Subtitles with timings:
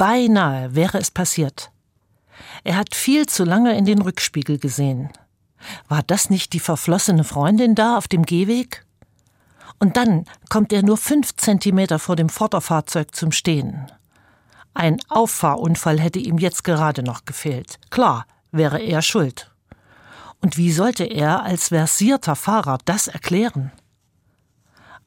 [0.00, 1.70] Beinahe wäre es passiert.
[2.64, 5.10] Er hat viel zu lange in den Rückspiegel gesehen.
[5.88, 8.86] War das nicht die verflossene Freundin da auf dem Gehweg?
[9.78, 13.92] Und dann kommt er nur fünf Zentimeter vor dem Vorderfahrzeug zum Stehen.
[14.72, 17.78] Ein Auffahrunfall hätte ihm jetzt gerade noch gefehlt.
[17.90, 19.50] Klar, wäre er schuld.
[20.40, 23.70] Und wie sollte er als versierter Fahrer das erklären?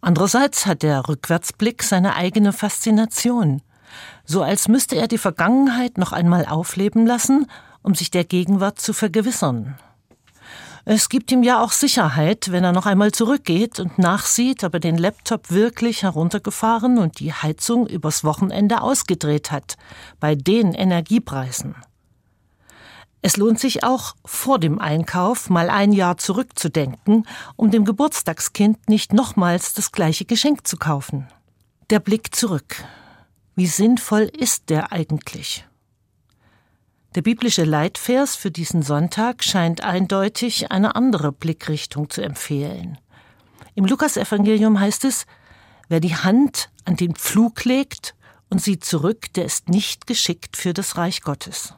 [0.02, 3.64] Andererseits hat der Rückwärtsblick seine eigene Faszination,
[4.25, 7.47] so als müsste er die Vergangenheit noch einmal aufleben lassen,
[7.82, 9.75] um sich der Gegenwart zu vergewissern.
[10.86, 14.79] Es gibt ihm ja auch Sicherheit, wenn er noch einmal zurückgeht und nachsieht, ob er
[14.82, 19.78] den Laptop wirklich heruntergefahren und die Heizung übers Wochenende ausgedreht hat,
[20.20, 21.75] bei den Energiepreisen.
[23.21, 27.25] Es lohnt sich auch, vor dem Einkauf mal ein Jahr zurückzudenken,
[27.56, 31.29] um dem Geburtstagskind nicht nochmals das gleiche Geschenk zu kaufen.
[31.89, 32.84] Der Blick zurück.
[33.56, 35.67] Wie sinnvoll ist der eigentlich?
[37.14, 42.98] Der biblische Leitvers für diesen Sonntag scheint eindeutig eine andere Blickrichtung zu empfehlen.
[43.76, 45.28] Im Lukasevangelium heißt es,
[45.88, 48.16] wer die Hand an den Pflug legt
[48.50, 51.76] und sieht zurück, der ist nicht geschickt für das Reich Gottes.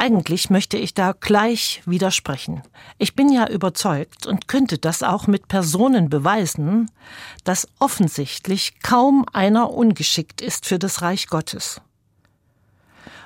[0.00, 2.62] Eigentlich möchte ich da gleich widersprechen.
[2.98, 6.88] Ich bin ja überzeugt und könnte das auch mit Personen beweisen,
[7.42, 11.80] dass offensichtlich kaum einer ungeschickt ist für das Reich Gottes.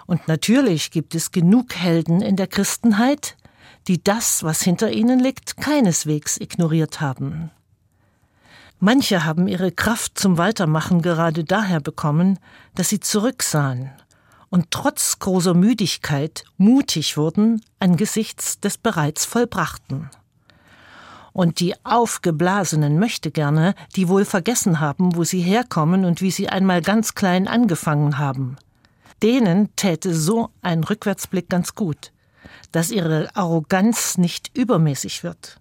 [0.06, 3.36] Und natürlich gibt es genug Helden in der Christenheit,
[3.86, 7.50] die das, was hinter ihnen liegt, keineswegs ignoriert haben.
[8.80, 12.38] Manche haben ihre Kraft zum Weitermachen gerade daher bekommen,
[12.74, 13.90] dass sie zurücksahen
[14.52, 20.10] und trotz großer Müdigkeit mutig wurden angesichts des bereits Vollbrachten.
[21.32, 26.82] Und die aufgeblasenen Möchtegerne, die wohl vergessen haben, wo sie herkommen und wie sie einmal
[26.82, 28.56] ganz klein angefangen haben.
[29.22, 32.12] Denen täte so ein Rückwärtsblick ganz gut,
[32.72, 35.60] dass ihre Arroganz nicht übermäßig wird.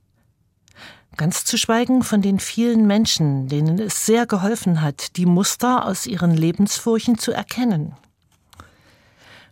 [1.15, 6.07] Ganz zu schweigen von den vielen Menschen, denen es sehr geholfen hat, die Muster aus
[6.07, 7.95] ihren Lebensfurchen zu erkennen.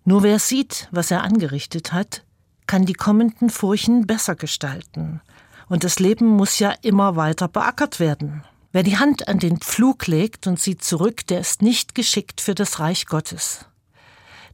[0.05, 2.23] Nur wer sieht, was er angerichtet hat,
[2.67, 5.21] kann die kommenden Furchen besser gestalten.
[5.67, 8.43] Und das Leben muss ja immer weiter beackert werden.
[8.71, 12.53] Wer die Hand an den Pflug legt und sieht zurück, der ist nicht geschickt für
[12.53, 13.65] das Reich Gottes.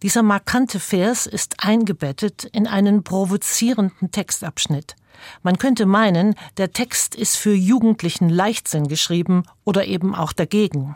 [0.01, 4.95] Dieser markante Vers ist eingebettet in einen provozierenden Textabschnitt.
[5.43, 10.95] Man könnte meinen, der Text ist für jugendlichen Leichtsinn geschrieben oder eben auch dagegen.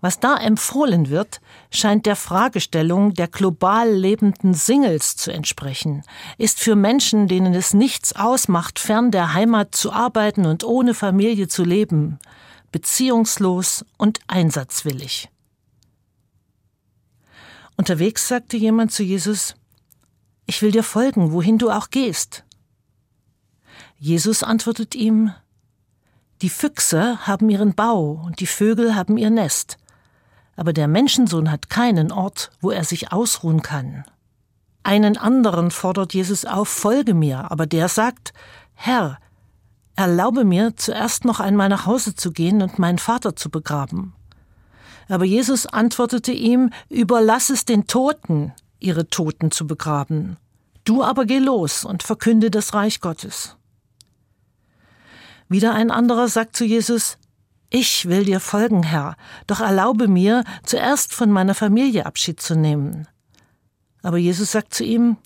[0.00, 6.02] Was da empfohlen wird, scheint der Fragestellung der global lebenden Singles zu entsprechen,
[6.38, 11.48] ist für Menschen, denen es nichts ausmacht, fern der Heimat zu arbeiten und ohne Familie
[11.48, 12.18] zu leben,
[12.72, 15.30] beziehungslos und einsatzwillig.
[17.76, 19.54] Unterwegs sagte jemand zu Jesus,
[20.46, 22.44] Ich will dir folgen, wohin du auch gehst.
[23.98, 25.32] Jesus antwortet ihm,
[26.42, 29.78] Die Füchse haben ihren Bau und die Vögel haben ihr Nest,
[30.54, 34.04] aber der Menschensohn hat keinen Ort, wo er sich ausruhen kann.
[34.82, 38.32] Einen anderen fordert Jesus auf, folge mir, aber der sagt,
[38.74, 39.18] Herr,
[39.96, 44.12] erlaube mir zuerst noch einmal nach Hause zu gehen und meinen Vater zu begraben.
[45.08, 50.36] Aber Jesus antwortete ihm, überlass es den Toten, ihre Toten zu begraben.
[50.84, 53.55] Du aber geh los und verkünde das Reich Gottes.
[55.48, 57.18] Wieder ein anderer sagt zu Jesus,
[57.70, 63.08] ich will dir folgen, Herr, doch erlaube mir, zuerst von meiner Familie Abschied zu nehmen.
[64.02, 65.16] Aber Jesus sagt zu ihm,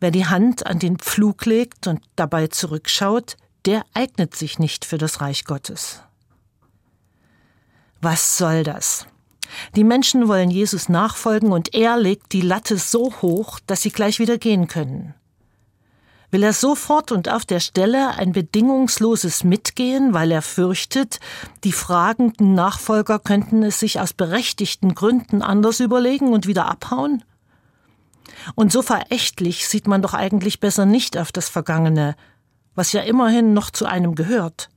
[0.00, 4.98] wer die Hand an den Pflug legt und dabei zurückschaut, der eignet sich nicht für
[4.98, 6.02] das Reich Gottes.
[8.00, 9.06] Was soll das?
[9.76, 14.18] Die Menschen wollen Jesus nachfolgen und er legt die Latte so hoch, dass sie gleich
[14.18, 15.14] wieder gehen können.
[16.34, 21.20] Will er sofort und auf der Stelle ein bedingungsloses Mitgehen, weil er fürchtet,
[21.62, 27.22] die fragenden Nachfolger könnten es sich aus berechtigten Gründen anders überlegen und wieder abhauen?
[28.56, 32.16] Und so verächtlich sieht man doch eigentlich besser nicht auf das Vergangene,
[32.74, 34.70] was ja immerhin noch zu einem gehört.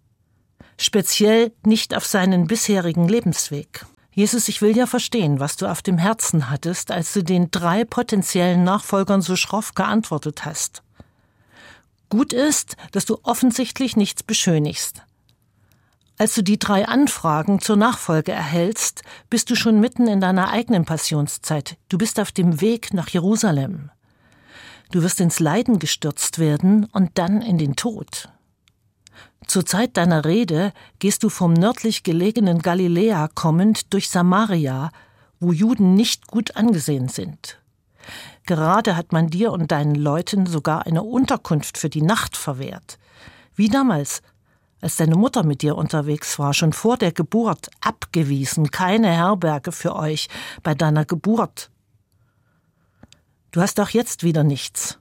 [0.77, 3.87] Speziell nicht auf seinen bisherigen Lebensweg.
[4.11, 7.83] Jesus, ich will ja verstehen, was du auf dem Herzen hattest, als du den drei
[7.83, 10.83] potenziellen Nachfolgern so schroff geantwortet hast.
[12.09, 15.03] Gut ist, dass du offensichtlich nichts beschönigst.
[16.17, 20.85] Als du die drei Anfragen zur Nachfolge erhältst, bist du schon mitten in deiner eigenen
[20.85, 21.77] Passionszeit.
[21.89, 23.91] Du bist auf dem Weg nach Jerusalem.
[24.91, 28.29] Du wirst ins Leiden gestürzt werden und dann in den Tod.
[29.45, 34.91] Zur Zeit deiner Rede gehst du vom nördlich gelegenen Galiläa kommend durch Samaria
[35.39, 37.59] wo Juden nicht gut angesehen sind.
[38.47, 42.97] Gerade hat man dir und deinen Leuten sogar eine Unterkunft für die Nacht verwehrt.
[43.55, 44.21] Wie damals,
[44.79, 49.97] als deine Mutter mit dir unterwegs war, schon vor der Geburt, abgewiesen, keine Herberge für
[49.97, 50.29] euch
[50.63, 51.69] bei deiner Geburt.
[53.51, 54.97] Du hast auch jetzt wieder nichts.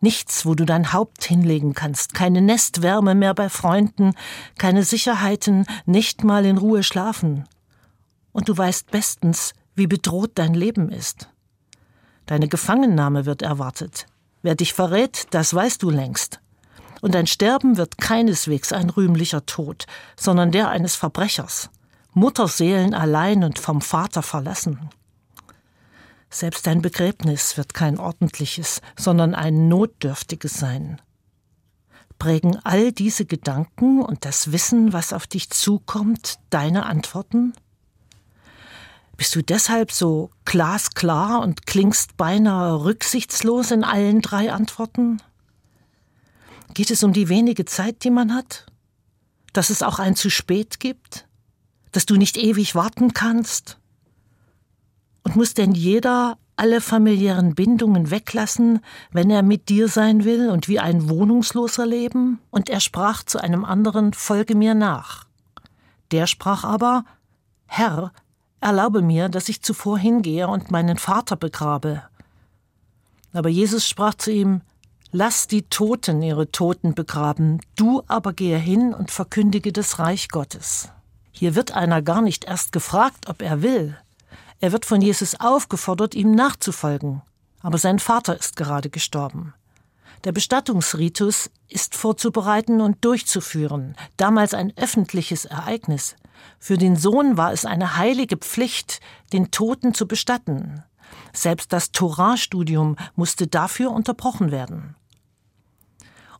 [0.00, 4.14] Nichts, wo du dein Haupt hinlegen kannst, keine Nestwärme mehr bei Freunden,
[4.56, 7.44] keine Sicherheiten, nicht mal in Ruhe schlafen.
[8.32, 11.28] Und du weißt bestens, wie bedroht dein Leben ist.
[12.26, 14.06] Deine Gefangennahme wird erwartet.
[14.42, 16.40] Wer dich verrät, das weißt du längst.
[17.00, 19.86] Und dein Sterben wird keineswegs ein rühmlicher Tod,
[20.16, 21.70] sondern der eines Verbrechers.
[22.14, 24.90] Mutterseelen allein und vom Vater verlassen.
[26.30, 31.00] Selbst dein Begräbnis wird kein ordentliches, sondern ein notdürftiges sein.
[32.18, 37.52] Prägen all diese Gedanken und das Wissen, was auf dich zukommt, deine Antworten?
[39.22, 45.22] Bist du deshalb so glasklar und klingst beinahe rücksichtslos in allen drei Antworten?
[46.74, 48.66] Geht es um die wenige Zeit, die man hat?
[49.52, 51.28] Dass es auch ein zu spät gibt?
[51.92, 53.78] Dass du nicht ewig warten kannst?
[55.22, 58.80] Und muss denn jeder alle familiären Bindungen weglassen,
[59.12, 62.40] wenn er mit dir sein will und wie ein Wohnungsloser leben?
[62.50, 65.26] Und er sprach zu einem anderen, folge mir nach.
[66.10, 67.04] Der sprach aber,
[67.66, 68.12] Herr,
[68.62, 72.04] Erlaube mir, dass ich zuvor hingehe und meinen Vater begrabe.
[73.32, 74.60] Aber Jesus sprach zu ihm,
[75.10, 80.90] Lass die Toten ihre Toten begraben, du aber gehe hin und verkündige das Reich Gottes.
[81.32, 83.98] Hier wird einer gar nicht erst gefragt, ob er will.
[84.60, 87.20] Er wird von Jesus aufgefordert, ihm nachzufolgen.
[87.62, 89.54] Aber sein Vater ist gerade gestorben.
[90.22, 96.14] Der Bestattungsritus ist vorzubereiten und durchzuführen, damals ein öffentliches Ereignis.
[96.58, 99.00] Für den Sohn war es eine heilige Pflicht,
[99.32, 100.82] den Toten zu bestatten.
[101.32, 104.96] Selbst das Torahstudium musste dafür unterbrochen werden.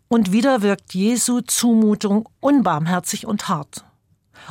[0.08, 3.84] Und wieder wirkt Jesu Zumutung unbarmherzig und hart.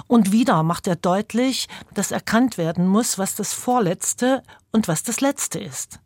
[0.08, 4.42] Und wieder macht er deutlich, dass erkannt werden muss, was das Vorletzte
[4.72, 6.00] und was das Letzte ist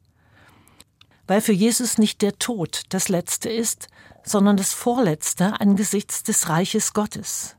[1.27, 3.87] weil für Jesus nicht der Tod das Letzte ist,
[4.23, 7.55] sondern das Vorletzte angesichts des Reiches Gottes.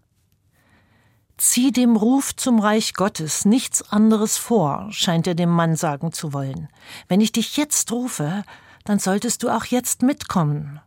[1.39, 6.33] Zieh dem Ruf zum Reich Gottes nichts anderes vor, scheint er dem Mann sagen zu
[6.33, 6.69] wollen.
[7.09, 8.43] Wenn ich dich jetzt rufe,
[8.85, 10.81] dann solltest du auch jetzt mitkommen.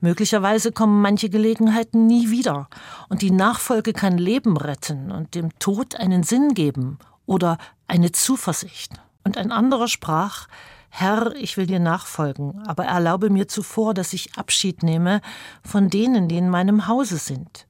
[0.00, 2.68] Möglicherweise kommen manche Gelegenheiten nie wieder,
[3.10, 7.58] und die Nachfolge kann Leben retten und dem Tod einen Sinn geben oder
[7.88, 8.94] eine Zuversicht.
[9.22, 10.48] Und ein anderer sprach,
[10.88, 15.20] Herr, ich will dir nachfolgen, aber erlaube mir zuvor, dass ich Abschied nehme
[15.62, 17.66] von denen, die in meinem Hause sind.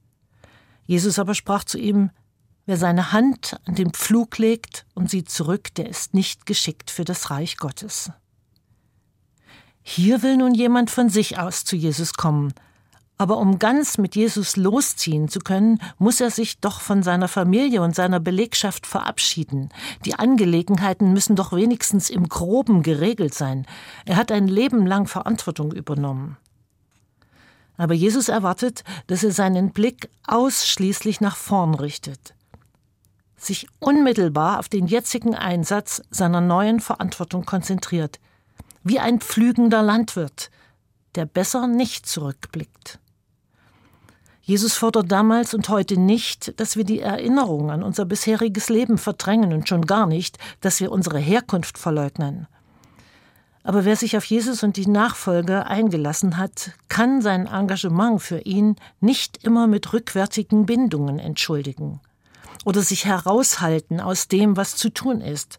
[0.87, 2.11] Jesus aber sprach zu ihm,
[2.65, 7.05] Wer seine Hand an den Pflug legt und sieht zurück, der ist nicht geschickt für
[7.05, 8.13] das Reich Gottes.
[9.83, 12.55] Hier will nun jemand von sich aus zu Jesus kommen,
[13.19, 17.83] aber um ganz mit Jesus losziehen zu können, muss er sich doch von seiner Familie
[17.83, 19.69] und seiner Belegschaft verabschieden.
[20.05, 23.67] Die Angelegenheiten müssen doch wenigstens im groben geregelt sein.
[24.07, 26.37] Er hat ein Leben lang Verantwortung übernommen.
[27.77, 32.35] Aber Jesus erwartet, dass er seinen Blick ausschließlich nach vorn richtet,
[33.37, 38.21] sich unmittelbar auf den jetzigen Einsatz seiner neuen Verantwortung konzentriert,
[38.85, 40.51] wie ein pflügender Landwirt,
[41.15, 42.99] der besser nicht zurückblickt.
[44.45, 49.53] Jesus fordert damals und heute nicht, dass wir die Erinnerung an unser bisheriges Leben verdrängen
[49.53, 52.49] und schon gar nicht, dass wir unsere Herkunft verleugnen.
[53.65, 58.77] Aber wer sich auf Jesus und die Nachfolge eingelassen hat, kann sein Engagement für ihn
[59.01, 62.01] nicht immer mit rückwärtigen Bindungen entschuldigen
[62.65, 65.59] oder sich heraushalten aus dem, was zu tun ist.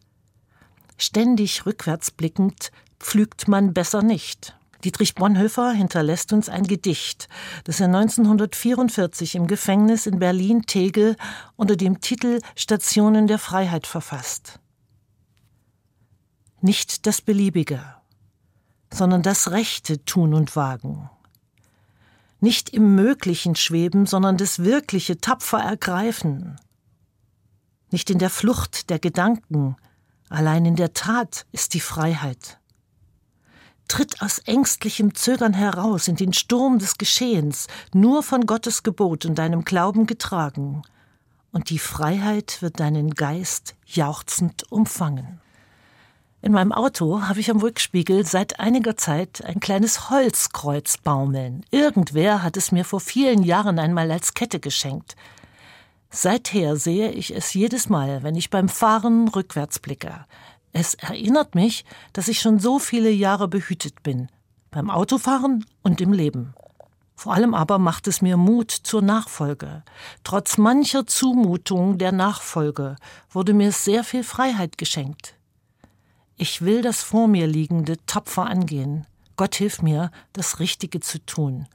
[0.98, 4.56] Ständig rückwärts blickend pflügt man besser nicht.
[4.84, 7.30] Dietrich Bonhoeffer hinterlässt uns ein Gedicht,
[7.64, 11.16] das er 1944 im Gefängnis in Berlin-Tegel
[11.56, 14.60] unter dem Titel Stationen der Freiheit verfasst.
[16.64, 17.84] Nicht das Beliebige,
[18.90, 21.10] sondern das Rechte tun und wagen.
[22.40, 26.56] Nicht im Möglichen schweben, sondern das Wirkliche tapfer ergreifen.
[27.92, 29.76] Nicht in der Flucht der Gedanken,
[30.30, 32.62] allein in der Tat ist die Freiheit
[33.90, 39.36] tritt aus ängstlichem Zögern heraus in den Sturm des Geschehens, nur von Gottes Gebot und
[39.36, 40.82] deinem Glauben getragen,
[41.52, 45.43] und die Freiheit wird deinen Geist jauchzend umfangen.
[46.44, 51.66] In meinem Auto habe ich am Rückspiegel seit einiger Zeit ein kleines Holzkreuz baumeln.
[51.72, 55.16] Irgendwer hat es mir vor vielen Jahren einmal als Kette geschenkt.
[56.10, 60.26] Seither sehe ich es jedes Mal, wenn ich beim Fahren rückwärts blicke.
[60.74, 64.28] Es erinnert mich, dass ich schon so viele Jahre behütet bin,
[64.70, 66.56] beim Autofahren und im Leben.
[67.16, 69.84] Vor allem aber macht es mir Mut zur Nachfolge.
[70.26, 72.98] Trotz mancher Zumutung der Nachfolge
[73.32, 75.38] wurde mir sehr viel Freiheit geschenkt.
[76.44, 79.08] Ich will das vor mir liegende tapfer angehen.
[79.38, 81.70] Gott hilf mir, das Richtige zu tun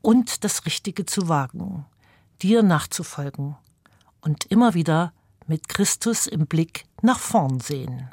[0.00, 1.84] und das Richtige zu wagen,
[2.40, 3.54] dir nachzufolgen
[4.22, 5.12] und immer wieder
[5.46, 8.08] mit Christus im Blick nach vorn sehen.